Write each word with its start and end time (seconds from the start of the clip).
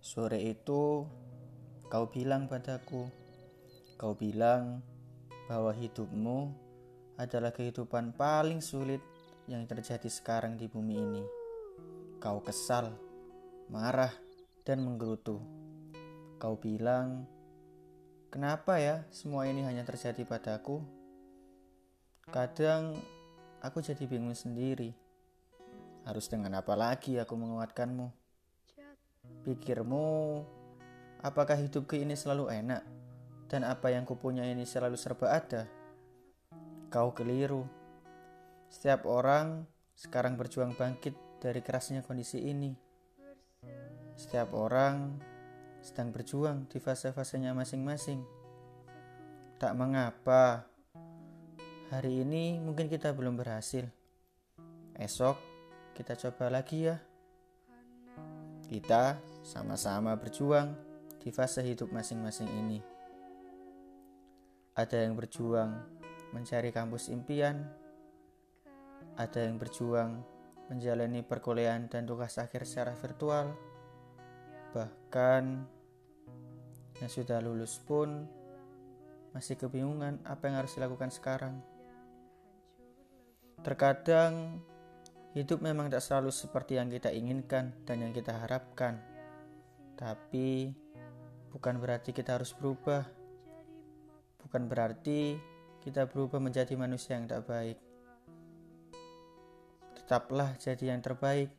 Sore 0.00 0.40
itu, 0.40 1.04
kau 1.92 2.08
bilang 2.08 2.48
padaku, 2.48 3.04
kau 4.00 4.16
bilang 4.16 4.80
bahwa 5.44 5.76
hidupmu 5.76 6.56
adalah 7.20 7.52
kehidupan 7.52 8.16
paling 8.16 8.64
sulit 8.64 9.04
yang 9.44 9.68
terjadi 9.68 10.08
sekarang 10.08 10.56
di 10.56 10.72
bumi 10.72 10.96
ini. 10.96 11.24
Kau 12.16 12.40
kesal, 12.40 12.96
marah, 13.68 14.12
dan 14.64 14.80
menggerutu. 14.80 15.36
Kau 16.40 16.56
bilang, 16.56 17.28
"Kenapa 18.32 18.80
ya 18.80 19.04
semua 19.12 19.44
ini 19.52 19.68
hanya 19.68 19.84
terjadi 19.84 20.24
padaku?" 20.24 20.80
Kadang 22.24 22.96
aku 23.60 23.84
jadi 23.84 24.08
bingung 24.08 24.32
sendiri. 24.32 24.96
Harus 26.08 26.24
dengan 26.32 26.56
apa 26.56 26.72
lagi 26.72 27.20
aku 27.20 27.36
menguatkanmu? 27.36 28.19
Pikirmu, 29.40 30.44
apakah 31.24 31.56
hidupku 31.56 31.96
ini 31.96 32.12
selalu 32.12 32.52
enak 32.52 32.82
dan 33.48 33.64
apa 33.64 33.90
yang 33.90 34.04
kupunya 34.04 34.44
ini 34.44 34.68
selalu 34.68 34.94
serba 35.00 35.32
ada? 35.32 35.64
Kau 36.92 37.16
keliru. 37.16 37.64
Setiap 38.70 39.08
orang 39.08 39.66
sekarang 39.96 40.38
berjuang 40.38 40.76
bangkit 40.76 41.16
dari 41.40 41.64
kerasnya 41.64 42.04
kondisi 42.04 42.38
ini. 42.44 42.76
Setiap 44.14 44.52
orang 44.52 45.16
sedang 45.80 46.12
berjuang 46.12 46.68
di 46.68 46.76
fase-fasenya 46.76 47.56
masing-masing. 47.56 48.20
Tak 49.56 49.72
mengapa, 49.76 50.68
hari 51.88 52.22
ini 52.22 52.60
mungkin 52.60 52.86
kita 52.86 53.10
belum 53.16 53.40
berhasil. 53.40 53.88
Esok 54.94 55.36
kita 55.96 56.16
coba 56.16 56.48
lagi 56.52 56.86
ya. 56.86 56.96
Kita 58.70 59.18
sama-sama 59.40 60.16
berjuang 60.16 60.76
di 61.20 61.32
fase 61.32 61.64
hidup 61.64 61.92
masing-masing 61.92 62.48
ini. 62.48 62.80
Ada 64.76 65.04
yang 65.04 65.18
berjuang 65.18 65.76
mencari 66.32 66.70
kampus 66.70 67.10
impian, 67.12 67.66
ada 69.18 69.40
yang 69.44 69.60
berjuang 69.60 70.22
menjalani 70.70 71.20
perkuliahan 71.26 71.90
dan 71.90 72.06
tugas 72.06 72.38
akhir 72.38 72.64
secara 72.64 72.94
virtual, 72.94 73.52
bahkan 74.72 75.66
yang 77.02 77.10
sudah 77.10 77.42
lulus 77.42 77.82
pun 77.82 78.24
masih 79.34 79.58
kebingungan 79.58 80.22
apa 80.22 80.48
yang 80.48 80.62
harus 80.62 80.78
dilakukan 80.78 81.10
sekarang. 81.10 81.58
Terkadang 83.60 84.64
Hidup 85.30 85.62
memang 85.62 85.86
tak 85.86 86.02
selalu 86.02 86.34
seperti 86.34 86.74
yang 86.74 86.90
kita 86.90 87.14
inginkan 87.14 87.70
dan 87.86 88.02
yang 88.02 88.10
kita 88.10 88.34
harapkan. 88.34 88.98
Tapi 90.00 90.72
bukan 91.52 91.76
berarti 91.76 92.16
kita 92.16 92.40
harus 92.40 92.56
berubah. 92.56 93.04
Bukan 94.40 94.64
berarti 94.64 95.36
kita 95.84 96.08
berubah 96.08 96.40
menjadi 96.40 96.72
manusia 96.72 97.20
yang 97.20 97.28
tak 97.28 97.44
baik. 97.44 97.76
Tetaplah 100.00 100.56
jadi 100.56 100.96
yang 100.96 101.04
terbaik 101.04 101.52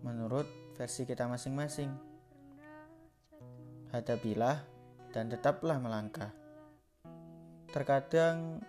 menurut 0.00 0.48
versi 0.72 1.04
kita 1.04 1.28
masing-masing. 1.28 1.92
Hadapilah 3.92 4.64
dan 5.12 5.28
tetaplah 5.28 5.76
melangkah. 5.76 6.32
Terkadang 7.68 8.64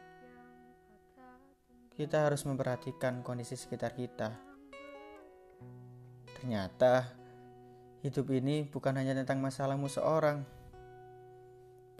kita 1.96 2.28
harus 2.30 2.44
memperhatikan 2.44 3.24
kondisi 3.24 3.56
sekitar 3.56 3.96
kita. 3.96 4.36
Ternyata 6.38 7.27
hidup 8.08 8.32
ini 8.32 8.64
bukan 8.64 8.96
hanya 8.96 9.12
tentang 9.12 9.44
masalahmu 9.44 9.92
seorang. 9.92 10.48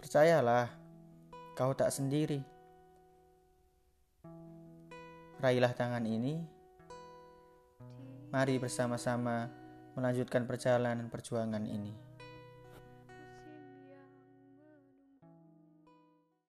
Percayalah, 0.00 0.72
kau 1.52 1.76
tak 1.76 1.92
sendiri. 1.92 2.40
Raihlah 5.38 5.76
tangan 5.76 6.02
ini. 6.08 6.40
Mari 8.32 8.56
bersama-sama 8.56 9.52
melanjutkan 9.92 10.48
perjalanan 10.48 11.12
perjuangan 11.12 11.68
ini. 11.68 12.07